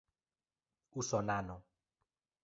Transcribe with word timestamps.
usonano 0.99 1.61